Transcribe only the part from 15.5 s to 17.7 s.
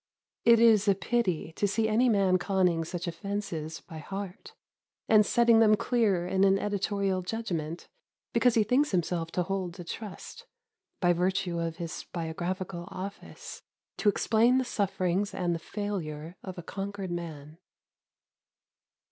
the failure of a conquered man.